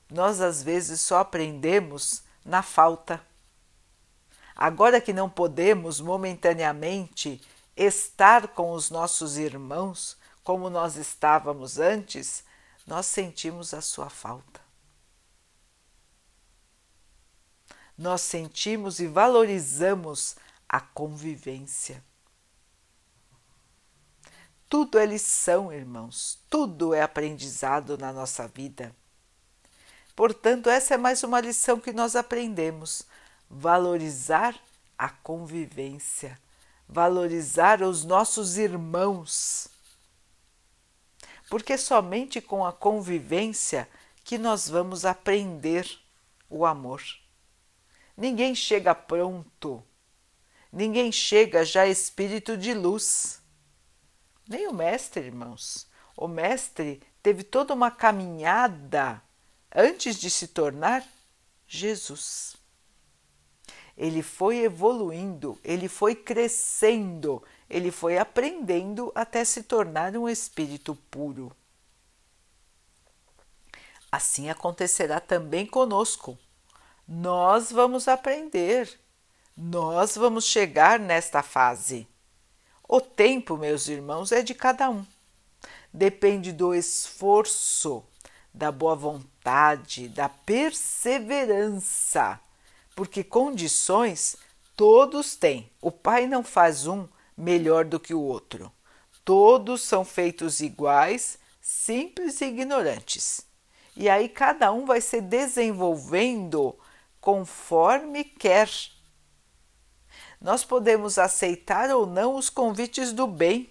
Nós 0.08 0.40
às 0.40 0.62
vezes 0.62 1.02
só 1.02 1.18
aprendemos 1.18 2.22
na 2.46 2.62
falta. 2.62 3.20
Agora 4.56 5.02
que 5.02 5.12
não 5.12 5.28
podemos 5.28 6.00
momentaneamente 6.00 7.42
estar 7.76 8.50
com 8.50 8.72
os 8.72 8.92
nossos 8.92 9.36
irmãos 9.36 10.16
como 10.48 10.70
nós 10.70 10.96
estávamos 10.96 11.78
antes, 11.78 12.42
nós 12.86 13.06
sentimos 13.06 13.74
a 13.74 13.82
sua 13.82 14.10
falta. 14.10 14.62
Nós 17.98 18.22
sentimos 18.22 19.02
e 19.02 19.08
valorizamos 19.08 20.38
a 20.70 20.80
convivência. 20.80 22.02
Tudo 24.70 24.98
é 24.98 25.06
lição, 25.06 25.74
irmãos, 25.74 26.40
tudo 26.50 26.94
é 26.94 27.02
aprendizado 27.02 27.98
na 27.98 28.14
nossa 28.14 28.48
vida. 28.48 28.96
Portanto, 30.16 30.70
essa 30.70 30.94
é 30.94 30.98
mais 30.98 31.24
uma 31.24 31.42
lição 31.42 31.78
que 31.78 31.92
nós 31.92 32.16
aprendemos 32.16 33.04
valorizar 33.50 34.56
a 34.98 35.10
convivência, 35.10 36.40
valorizar 36.88 37.82
os 37.82 38.06
nossos 38.06 38.58
irmãos. 38.58 39.76
Porque 41.50 41.74
é 41.74 41.78
somente 41.78 42.42
com 42.42 42.66
a 42.66 42.74
convivência 42.74 43.90
que 44.24 44.38
nós 44.38 44.68
vamos 44.68 45.06
aprender 45.06 45.88
o 46.50 46.66
amor. 46.66 47.02
Ninguém 48.16 48.54
chega 48.56 48.94
pronto, 48.94 49.84
ninguém 50.72 51.12
chega 51.12 51.64
já 51.64 51.86
espírito 51.86 52.58
de 52.58 52.74
luz. 52.74 53.42
Nem 54.48 54.68
o 54.68 54.74
mestre, 54.74 55.26
irmãos. 55.26 55.88
O 56.16 56.28
mestre 56.28 57.02
teve 57.22 57.44
toda 57.44 57.74
uma 57.74 57.92
caminhada 57.92 59.22
antes 59.74 60.18
de 60.18 60.30
se 60.30 60.48
tornar 60.48 61.06
Jesus 61.68 62.58
ele 63.98 64.22
foi 64.22 64.60
evoluindo, 64.60 65.58
ele 65.64 65.88
foi 65.90 66.14
crescendo, 66.14 67.44
ele 67.70 67.92
foi 67.92 68.18
aprendendo 68.18 69.12
até 69.14 69.44
se 69.44 69.64
tornar 69.64 70.16
um 70.16 70.30
espírito 70.30 70.96
puro. 71.12 71.52
Assim 74.12 74.50
acontecerá 74.50 75.20
também 75.20 75.66
conosco. 75.66 76.38
Nós 77.08 77.72
vamos 77.72 78.08
aprender, 78.08 79.00
nós 79.56 80.16
vamos 80.16 80.46
chegar 80.46 81.00
nesta 81.00 81.44
fase. 81.44 82.08
O 82.88 83.02
tempo, 83.02 83.58
meus 83.58 83.88
irmãos, 83.88 84.32
é 84.32 84.42
de 84.42 84.54
cada 84.54 84.90
um. 84.90 85.06
Depende 85.94 86.52
do 86.52 86.74
esforço, 86.74 88.04
da 88.54 88.72
boa 88.72 88.96
vontade, 88.96 90.10
da 90.10 90.30
perseverança 90.30 92.40
porque 92.98 93.24
condições 93.24 94.36
todos 94.76 95.36
têm. 95.36 95.72
O 95.80 95.92
pai 95.92 96.26
não 96.26 96.44
faz 96.44 96.88
um 96.88 97.08
melhor 97.38 97.86
do 97.86 98.00
que 98.00 98.13
o 98.13 98.21
outro. 98.21 98.71
Todos 99.23 99.82
são 99.82 100.04
feitos 100.04 100.60
iguais, 100.62 101.38
simples 101.62 102.41
e 102.41 102.45
ignorantes. 102.45 103.45
E 103.95 104.10
aí 104.10 104.30
cada 104.30 104.71
um 104.71 104.86
vai 104.86 105.02
se 105.02 105.21
desenvolvendo 105.21 106.78
conforme 107.19 108.23
quer. 108.23 108.69
Nós 110.39 110.63
podemos 110.63 111.17
aceitar 111.17 111.89
ou 111.89 112.06
não 112.06 112.36
os 112.36 112.50
convites 112.50 113.12
do 113.12 113.28
bem, 113.28 113.69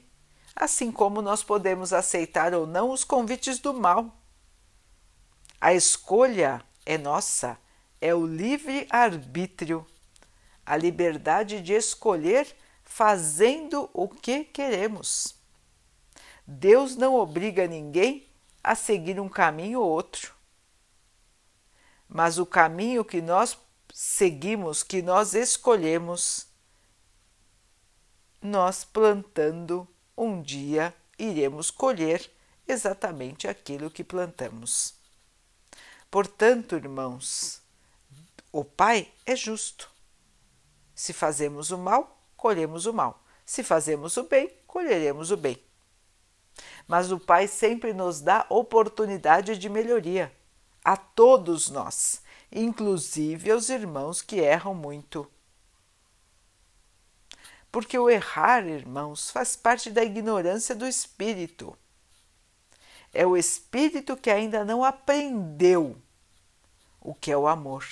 assim 0.54 0.90
como 0.90 1.22
nós 1.22 1.42
podemos 1.42 1.92
aceitar 1.92 2.54
ou 2.54 2.66
não 2.66 2.90
os 2.90 3.04
convites 3.04 3.58
do 3.58 3.72
mal. 3.72 4.14
A 5.60 5.72
escolha 5.72 6.62
é 6.84 6.98
nossa 6.98 7.58
é 8.00 8.14
o 8.14 8.26
livre-arbítrio. 8.26 9.86
a 10.64 10.76
liberdade 10.76 11.60
de 11.60 11.72
escolher 11.74 12.46
fazendo 12.96 13.90
o 13.92 14.08
que 14.08 14.42
queremos. 14.42 15.34
Deus 16.46 16.96
não 16.96 17.14
obriga 17.14 17.66
ninguém 17.66 18.26
a 18.64 18.74
seguir 18.74 19.20
um 19.20 19.28
caminho 19.28 19.82
ou 19.82 19.90
outro. 19.90 20.34
Mas 22.08 22.38
o 22.38 22.46
caminho 22.46 23.04
que 23.04 23.20
nós 23.20 23.58
seguimos, 23.92 24.82
que 24.82 25.02
nós 25.02 25.34
escolhemos, 25.34 26.46
nós 28.40 28.82
plantando 28.82 29.86
um 30.16 30.40
dia 30.40 30.94
iremos 31.18 31.70
colher 31.70 32.32
exatamente 32.66 33.46
aquilo 33.46 33.90
que 33.90 34.02
plantamos. 34.02 34.94
Portanto, 36.10 36.74
irmãos, 36.74 37.60
o 38.50 38.64
Pai 38.64 39.12
é 39.26 39.36
justo. 39.36 39.90
Se 40.94 41.12
fazemos 41.12 41.70
o 41.70 41.76
mal, 41.76 42.15
colhemos 42.36 42.86
o 42.86 42.92
mal. 42.92 43.24
Se 43.44 43.62
fazemos 43.62 44.16
o 44.16 44.24
bem, 44.24 44.50
colheremos 44.66 45.30
o 45.30 45.36
bem. 45.36 45.62
Mas 46.86 47.10
o 47.10 47.18
Pai 47.18 47.46
sempre 47.48 47.92
nos 47.92 48.20
dá 48.20 48.46
oportunidade 48.48 49.58
de 49.58 49.68
melhoria 49.68 50.32
a 50.84 50.96
todos 50.96 51.68
nós, 51.68 52.22
inclusive 52.50 53.50
aos 53.50 53.68
irmãos 53.68 54.22
que 54.22 54.36
erram 54.36 54.74
muito. 54.74 55.30
Porque 57.70 57.98
o 57.98 58.08
errar, 58.08 58.66
irmãos, 58.66 59.30
faz 59.30 59.56
parte 59.56 59.90
da 59.90 60.02
ignorância 60.02 60.74
do 60.74 60.86
espírito. 60.86 61.76
É 63.12 63.26
o 63.26 63.36
espírito 63.36 64.16
que 64.16 64.30
ainda 64.30 64.64
não 64.64 64.84
aprendeu 64.84 66.00
o 67.00 67.14
que 67.14 67.30
é 67.30 67.36
o 67.36 67.46
amor. 67.46 67.84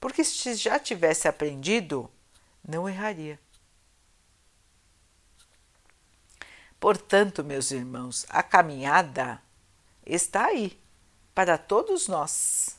Porque 0.00 0.24
se 0.24 0.54
já 0.54 0.78
tivesse 0.78 1.28
aprendido, 1.28 2.10
não 2.66 2.88
erraria. 2.88 3.38
Portanto, 6.78 7.44
meus 7.44 7.70
irmãos, 7.70 8.26
a 8.28 8.42
caminhada 8.42 9.40
está 10.04 10.46
aí 10.46 10.78
para 11.34 11.56
todos 11.56 12.08
nós. 12.08 12.76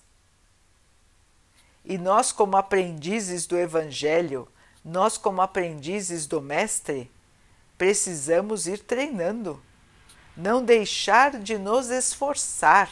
E 1.85 1.97
nós, 1.97 2.31
como 2.31 2.57
aprendizes 2.57 3.45
do 3.45 3.57
Evangelho, 3.57 4.47
nós, 4.83 5.17
como 5.17 5.41
aprendizes 5.41 6.27
do 6.27 6.41
Mestre, 6.41 7.09
precisamos 7.77 8.67
ir 8.67 8.79
treinando, 8.79 9.61
não 10.35 10.63
deixar 10.63 11.39
de 11.39 11.57
nos 11.57 11.89
esforçar. 11.89 12.89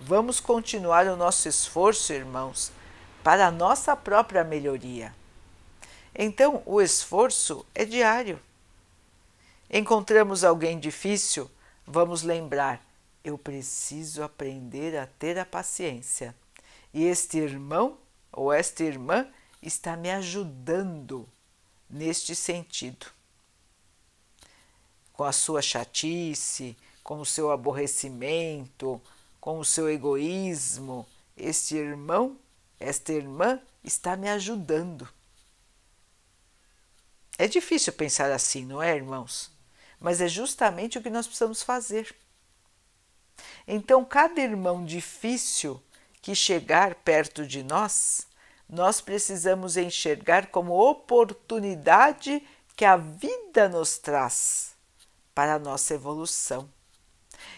Vamos 0.00 0.40
continuar 0.40 1.06
o 1.06 1.16
nosso 1.16 1.48
esforço, 1.48 2.12
irmãos, 2.12 2.72
para 3.22 3.46
a 3.46 3.50
nossa 3.50 3.94
própria 3.94 4.44
melhoria. 4.44 5.14
Então, 6.14 6.62
o 6.66 6.80
esforço 6.80 7.64
é 7.74 7.84
diário. 7.84 8.40
Encontramos 9.70 10.44
alguém 10.44 10.78
difícil, 10.78 11.50
vamos 11.86 12.22
lembrar: 12.22 12.84
eu 13.24 13.38
preciso 13.38 14.22
aprender 14.22 14.96
a 14.98 15.06
ter 15.06 15.38
a 15.38 15.46
paciência. 15.46 16.34
E 16.92 17.04
este 17.04 17.38
irmão 17.38 17.96
ou 18.30 18.52
esta 18.52 18.84
irmã 18.84 19.26
está 19.62 19.96
me 19.96 20.10
ajudando 20.10 21.26
neste 21.88 22.34
sentido. 22.34 23.06
Com 25.12 25.24
a 25.24 25.32
sua 25.32 25.62
chatice, 25.62 26.76
com 27.02 27.20
o 27.20 27.26
seu 27.26 27.50
aborrecimento, 27.50 29.00
com 29.40 29.58
o 29.58 29.64
seu 29.64 29.88
egoísmo, 29.90 31.06
este 31.36 31.76
irmão, 31.76 32.36
esta 32.82 33.12
irmã 33.12 33.60
está 33.82 34.16
me 34.16 34.28
ajudando. 34.28 35.08
É 37.38 37.48
difícil 37.48 37.92
pensar 37.92 38.30
assim, 38.30 38.64
não 38.64 38.82
é, 38.82 38.94
irmãos? 38.94 39.52
mas 40.02 40.20
é 40.20 40.26
justamente 40.26 40.98
o 40.98 41.02
que 41.02 41.08
nós 41.08 41.26
precisamos 41.26 41.62
fazer. 41.62 42.14
Então, 43.66 44.04
cada 44.04 44.40
irmão 44.40 44.84
difícil 44.84 45.80
que 46.20 46.34
chegar 46.34 46.96
perto 46.96 47.46
de 47.46 47.62
nós, 47.62 48.26
nós 48.68 49.00
precisamos 49.00 49.76
enxergar 49.76 50.48
como 50.48 50.74
oportunidade 50.74 52.42
que 52.76 52.84
a 52.84 52.96
vida 52.96 53.68
nos 53.68 53.96
traz 53.96 54.74
para 55.32 55.54
a 55.54 55.58
nossa 55.58 55.94
evolução. 55.94 56.68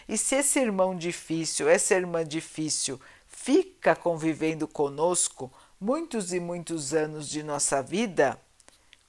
E 0.07 0.17
se 0.17 0.35
esse 0.35 0.59
irmão 0.59 0.95
difícil, 0.95 1.67
essa 1.67 1.95
irmã 1.95 2.23
difícil, 2.23 3.01
fica 3.45 3.95
convivendo 3.95 4.67
conosco 4.67 5.51
muitos 5.79 6.33
e 6.33 6.39
muitos 6.39 6.93
anos 6.93 7.29
de 7.29 7.43
nossa 7.43 7.81
vida, 7.81 8.39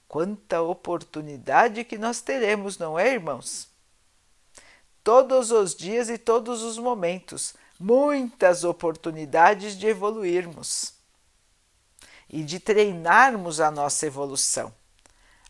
Quanta 0.07 0.61
oportunidade 0.61 1.83
que 1.83 1.97
nós 1.97 2.21
teremos, 2.21 2.77
não 2.77 2.97
é, 2.97 3.13
irmãos? 3.13 3.67
Todos 5.03 5.51
os 5.51 5.75
dias 5.75 6.09
e 6.09 6.17
todos 6.17 6.63
os 6.63 6.77
momentos, 6.77 7.55
muitas 7.77 8.63
oportunidades 8.63 9.77
de 9.77 9.87
evoluirmos 9.87 10.93
e 12.29 12.43
de 12.43 12.59
treinarmos 12.59 13.59
a 13.59 13.69
nossa 13.69 14.05
evolução, 14.05 14.73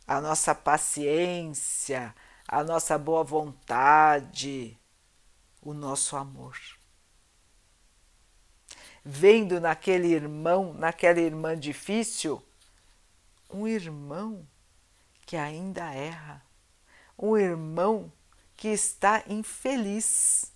a 0.07 0.19
nossa 0.19 0.55
paciência, 0.55 2.15
a 2.47 2.63
nossa 2.63 2.97
boa 2.97 3.23
vontade, 3.23 4.75
o 5.61 5.73
nosso 5.73 6.15
amor. 6.15 6.76
Vendo 9.09 9.61
naquele 9.61 10.09
irmão, 10.09 10.73
naquela 10.73 11.21
irmã 11.21 11.57
difícil, 11.57 12.43
um 13.49 13.65
irmão 13.65 14.45
que 15.25 15.37
ainda 15.37 15.93
erra, 15.93 16.43
um 17.17 17.37
irmão 17.37 18.11
que 18.57 18.67
está 18.67 19.23
infeliz, 19.29 20.51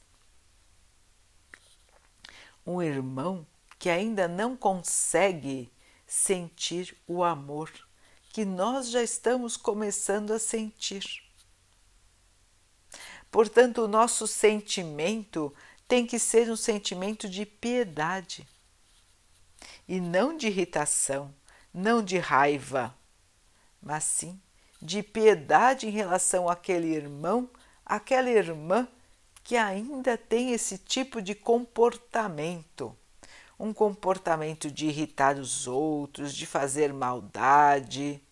um 2.68 2.82
irmão 2.82 3.48
que 3.80 3.90
ainda 3.90 4.28
não 4.28 4.58
consegue 4.58 5.72
sentir 6.06 6.94
o 7.08 7.24
amor 7.24 7.72
que 8.34 8.44
nós 8.44 8.90
já 8.90 9.02
estamos 9.02 9.56
começando 9.56 10.32
a 10.32 10.40
sentir. 10.40 11.24
Portanto, 13.32 13.84
o 13.84 13.88
nosso 13.88 14.28
sentimento 14.28 15.54
tem 15.91 16.06
que 16.06 16.17
ser 16.17 16.49
um 16.49 16.56
sentimento 16.56 17.27
de 17.27 17.45
piedade 17.45 18.47
e 19.86 19.99
não 19.99 20.38
de 20.38 20.47
irritação 20.47 21.34
não 21.73 22.01
de 22.01 22.17
raiva, 22.17 22.95
mas 23.82 24.06
sim 24.06 24.39
de 24.82 25.04
piedade 25.04 25.88
em 25.88 25.89
relação 25.89 26.47
àquele 26.47 26.88
irmão, 26.95 27.49
àquela 27.86 28.30
irmã 28.30 28.88
que 29.43 29.58
ainda 29.58 30.17
tem 30.17 30.54
esse 30.54 30.77
tipo 30.77 31.21
de 31.21 31.36
comportamento. 31.36 32.95
Um 33.60 33.73
comportamento 33.73 34.71
de 34.71 34.86
irritar 34.86 35.38
os 35.38 35.67
outros, 35.67 36.34
de 36.34 36.45
fazer 36.45 36.93
maldade, 36.93 38.23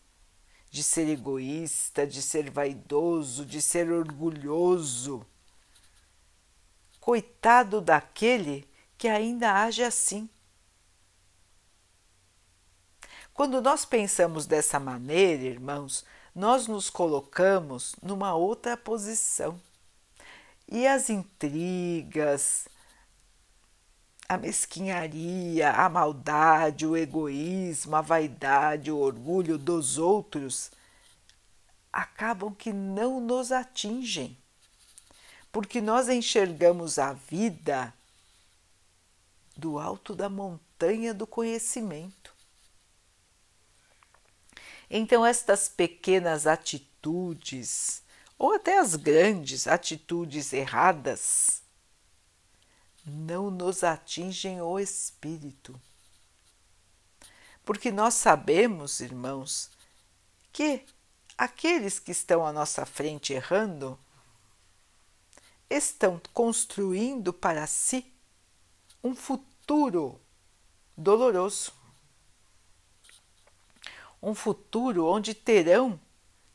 de 0.71 0.81
ser 0.81 1.09
egoísta, 1.09 2.07
de 2.07 2.21
ser 2.21 2.49
vaidoso, 2.49 3.45
de 3.45 3.61
ser 3.61 3.91
orgulhoso. 3.91 5.25
Coitado 7.09 7.81
daquele 7.81 8.69
que 8.95 9.07
ainda 9.07 9.63
age 9.63 9.81
assim 9.83 10.29
quando 13.33 13.59
nós 13.63 13.83
pensamos 13.83 14.45
dessa 14.45 14.79
maneira, 14.79 15.41
irmãos, 15.41 16.05
nós 16.35 16.67
nos 16.67 16.87
colocamos 16.87 17.95
numa 17.99 18.35
outra 18.35 18.77
posição. 18.77 19.59
E 20.67 20.85
as 20.85 21.09
intrigas, 21.09 22.67
a 24.27 24.37
mesquinharia, 24.37 25.71
a 25.71 25.89
maldade, 25.89 26.85
o 26.85 26.95
egoísmo, 26.95 27.95
a 27.95 28.01
vaidade, 28.01 28.91
o 28.91 28.99
orgulho 28.99 29.57
dos 29.57 29.97
outros 29.97 30.69
acabam 31.91 32.53
que 32.53 32.71
não 32.71 33.19
nos 33.19 33.51
atingem, 33.51 34.37
porque 35.51 35.81
nós 35.81 36.09
enxergamos 36.09 36.99
a 36.99 37.13
vida 37.13 37.93
do 39.57 39.77
alto 39.77 40.15
da 40.15 40.29
montanha 40.29 41.13
do 41.13 41.27
conhecimento. 41.27 42.33
Então, 44.89 45.25
estas 45.25 45.67
pequenas 45.67 46.47
atitudes, 46.47 48.01
ou 48.37 48.53
até 48.53 48.79
as 48.79 48.95
grandes 48.95 49.67
atitudes 49.67 50.51
erradas, 50.53 51.61
não 53.05 53.51
nos 53.51 53.83
atingem 53.83 54.61
o 54.61 54.79
espírito. 54.79 55.79
Porque 57.63 57.91
nós 57.91 58.15
sabemos, 58.15 58.99
irmãos, 58.99 59.69
que 60.51 60.83
aqueles 61.37 61.99
que 61.99 62.11
estão 62.11 62.45
à 62.45 62.51
nossa 62.51 62.85
frente 62.85 63.33
errando 63.33 63.99
estão 65.69 66.21
construindo 66.33 67.31
para 67.31 67.65
si 67.67 68.13
um 69.03 69.15
futuro 69.15 70.19
doloroso 70.97 71.79
um 74.21 74.35
futuro 74.35 75.05
onde 75.05 75.33
terão 75.33 75.99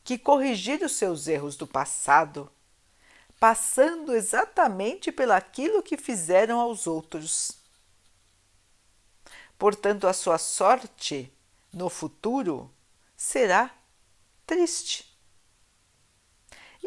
que 0.03 0.17
corrigir 0.17 0.83
os 0.83 0.93
seus 0.93 1.27
erros 1.27 1.55
do 1.55 1.65
passado, 1.65 2.51
passando 3.39 4.13
exatamente 4.13 5.11
pelaquilo 5.11 5.81
que 5.81 5.97
fizeram 5.97 6.59
aos 6.59 6.85
outros. 6.85 7.53
Portanto, 9.57 10.07
a 10.07 10.13
sua 10.13 10.37
sorte 10.37 11.31
no 11.73 11.89
futuro 11.89 12.71
será 13.17 13.73
triste. 14.45 15.14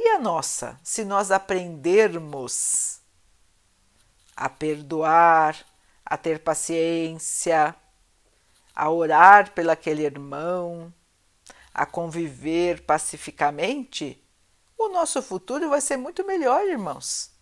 E 0.00 0.10
a 0.10 0.18
nossa, 0.20 0.78
se 0.84 1.04
nós 1.04 1.32
aprendermos 1.32 3.00
a 4.36 4.48
perdoar, 4.48 5.56
a 6.06 6.16
ter 6.16 6.38
paciência, 6.38 7.74
a 8.76 8.90
orar 8.90 9.50
pelo 9.54 9.72
aquele 9.72 10.04
irmão, 10.04 10.94
a 11.74 11.84
conviver 11.84 12.82
pacificamente, 12.82 14.24
o 14.78 14.88
nosso 14.88 15.20
futuro 15.20 15.68
vai 15.68 15.80
ser 15.80 15.96
muito 15.96 16.24
melhor, 16.24 16.64
irmãos, 16.64 17.32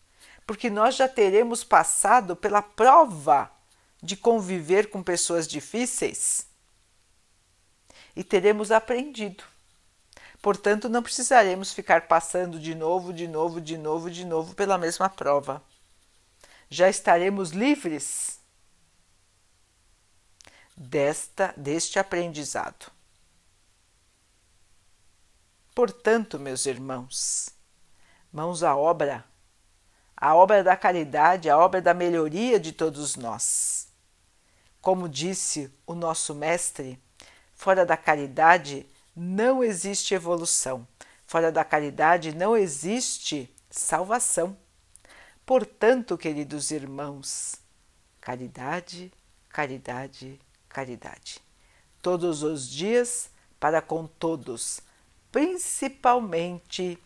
porque 0.47 0.71
nós 0.71 0.97
já 0.97 1.07
teremos 1.07 1.63
passado 1.63 2.35
pela 2.35 2.63
prova 2.63 3.51
de 4.03 4.17
conviver 4.17 4.89
com 4.89 5.03
pessoas 5.03 5.47
difíceis 5.47 6.47
e 8.17 8.25
teremos 8.25 8.73
aprendido. 8.73 9.45
Portanto, 10.47 10.89
não 10.89 11.03
precisaremos 11.03 11.73
ficar 11.73 12.07
passando 12.07 12.61
de 12.61 12.73
novo, 12.73 13.13
de 13.13 13.27
novo, 13.27 13.61
de 13.61 13.77
novo, 13.77 14.09
de 14.09 14.25
novo 14.25 14.55
pela 14.55 14.79
mesma 14.79 15.11
prova. 15.11 15.61
Já 16.71 16.89
estaremos 16.89 17.51
livres 17.51 18.39
desta 20.77 21.53
deste 21.57 21.99
aprendizado. 21.99 22.93
Portanto, 25.75 26.39
meus 26.39 26.65
irmãos, 26.65 27.49
mãos 28.33 28.63
à 28.63 28.77
obra, 28.77 29.25
a 30.17 30.33
obra 30.37 30.63
da 30.63 30.77
caridade, 30.77 31.51
a 31.51 31.59
obra 31.59 31.83
da 31.83 31.93
melhoria 31.93 32.61
de 32.61 32.71
todos 32.71 33.17
nós. 33.17 33.89
Como 34.81 35.09
disse 35.09 35.75
o 35.85 35.93
nosso 35.93 36.37
mestre, 36.37 37.03
fora 37.53 37.85
da 37.85 37.97
caridade 37.97 38.87
não 39.17 39.65
existe 39.65 40.15
evolução. 40.15 40.87
Fora 41.25 41.51
da 41.51 41.65
caridade 41.65 42.35
não 42.35 42.55
existe 42.55 43.51
salvação. 43.71 44.57
Portanto, 45.47 46.19
queridos 46.19 46.71
irmãos, 46.71 47.57
caridade, 48.21 49.11
caridade, 49.49 50.39
caridade. 50.69 51.41
Todos 52.03 52.43
os 52.43 52.69
dias 52.69 53.31
para 53.59 53.81
com 53.81 54.07
todos, 54.07 54.81
principalmente 55.33 56.99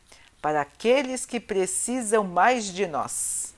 para 0.42 0.62
aqueles 0.62 1.24
que 1.24 1.38
precisam 1.38 2.24
mais 2.24 2.64
de 2.64 2.86
nós, 2.86 3.54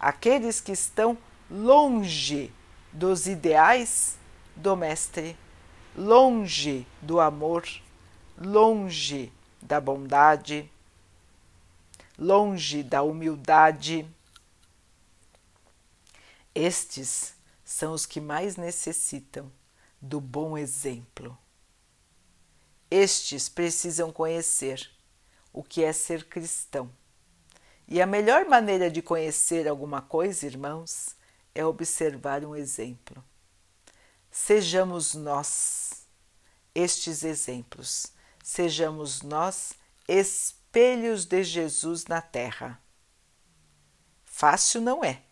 aqueles 0.00 0.60
que 0.60 0.72
estão 0.72 1.16
longe 1.50 2.52
dos 2.92 3.26
ideais 3.26 4.16
do 4.56 4.74
Mestre 4.76 5.36
longe 5.96 6.86
do 7.00 7.20
amor, 7.20 7.68
longe 8.38 9.32
da 9.60 9.80
bondade, 9.80 10.70
longe 12.18 12.82
da 12.82 13.02
humildade. 13.02 14.08
Estes 16.54 17.34
são 17.64 17.92
os 17.92 18.06
que 18.06 18.20
mais 18.20 18.56
necessitam 18.56 19.50
do 20.00 20.20
bom 20.20 20.56
exemplo. 20.56 21.36
Estes 22.90 23.48
precisam 23.48 24.12
conhecer 24.12 24.90
o 25.52 25.62
que 25.62 25.82
é 25.84 25.92
ser 25.92 26.24
cristão. 26.24 26.90
E 27.88 28.00
a 28.00 28.06
melhor 28.06 28.46
maneira 28.46 28.90
de 28.90 29.02
conhecer 29.02 29.68
alguma 29.68 30.00
coisa, 30.00 30.46
irmãos, 30.46 31.14
é 31.54 31.64
observar 31.64 32.44
um 32.44 32.56
exemplo. 32.56 33.22
Sejamos 34.34 35.14
nós 35.14 36.06
estes 36.74 37.22
exemplos, 37.22 38.06
sejamos 38.42 39.20
nós 39.20 39.74
espelhos 40.08 41.26
de 41.26 41.44
Jesus 41.44 42.06
na 42.06 42.22
terra. 42.22 42.82
Fácil 44.24 44.80
não 44.80 45.04
é, 45.04 45.22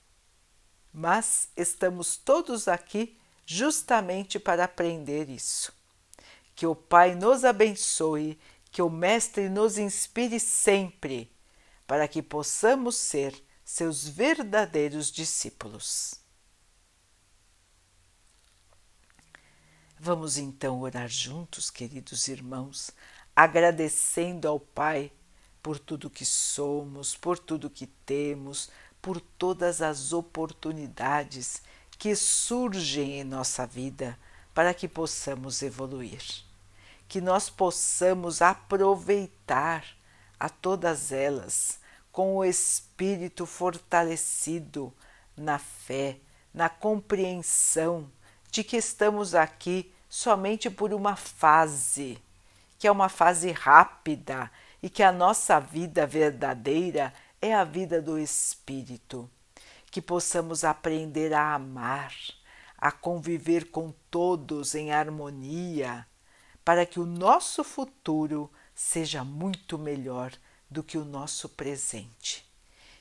mas 0.92 1.48
estamos 1.56 2.18
todos 2.18 2.68
aqui 2.68 3.18
justamente 3.46 4.38
para 4.38 4.64
aprender 4.64 5.30
isso. 5.30 5.72
Que 6.54 6.66
o 6.66 6.74
Pai 6.74 7.14
nos 7.14 7.42
abençoe, 7.42 8.38
que 8.70 8.82
o 8.82 8.90
Mestre 8.90 9.48
nos 9.48 9.78
inspire 9.78 10.38
sempre, 10.38 11.34
para 11.86 12.06
que 12.06 12.20
possamos 12.20 12.96
ser 12.96 13.34
seus 13.64 14.06
verdadeiros 14.06 15.10
discípulos. 15.10 16.19
Vamos 20.02 20.38
então 20.38 20.80
orar 20.80 21.10
juntos, 21.10 21.68
queridos 21.68 22.26
irmãos, 22.26 22.90
agradecendo 23.36 24.48
ao 24.48 24.58
Pai 24.58 25.12
por 25.62 25.78
tudo 25.78 26.08
que 26.08 26.24
somos, 26.24 27.14
por 27.14 27.38
tudo 27.38 27.68
que 27.68 27.86
temos, 27.86 28.70
por 29.02 29.20
todas 29.20 29.82
as 29.82 30.14
oportunidades 30.14 31.60
que 31.98 32.16
surgem 32.16 33.20
em 33.20 33.24
nossa 33.24 33.66
vida 33.66 34.18
para 34.54 34.72
que 34.72 34.88
possamos 34.88 35.60
evoluir. 35.60 36.22
Que 37.06 37.20
nós 37.20 37.50
possamos 37.50 38.40
aproveitar 38.40 39.84
a 40.38 40.48
todas 40.48 41.12
elas 41.12 41.78
com 42.10 42.36
o 42.36 42.44
espírito 42.46 43.44
fortalecido 43.44 44.94
na 45.36 45.58
fé, 45.58 46.16
na 46.54 46.70
compreensão 46.70 48.10
de 48.50 48.64
que 48.64 48.76
estamos 48.76 49.34
aqui 49.34 49.92
somente 50.08 50.68
por 50.68 50.92
uma 50.92 51.14
fase, 51.14 52.18
que 52.78 52.86
é 52.86 52.90
uma 52.90 53.08
fase 53.08 53.52
rápida 53.52 54.50
e 54.82 54.90
que 54.90 55.02
a 55.02 55.12
nossa 55.12 55.60
vida 55.60 56.06
verdadeira 56.06 57.12
é 57.40 57.54
a 57.54 57.64
vida 57.64 58.02
do 58.02 58.18
Espírito. 58.18 59.30
Que 59.90 60.00
possamos 60.00 60.64
aprender 60.64 61.32
a 61.32 61.54
amar, 61.54 62.12
a 62.78 62.92
conviver 62.92 63.70
com 63.70 63.92
todos 64.10 64.74
em 64.74 64.92
harmonia, 64.92 66.06
para 66.64 66.86
que 66.86 67.00
o 67.00 67.06
nosso 67.06 67.64
futuro 67.64 68.50
seja 68.74 69.24
muito 69.24 69.76
melhor 69.76 70.32
do 70.70 70.82
que 70.82 70.96
o 70.96 71.04
nosso 71.04 71.48
presente. 71.48 72.49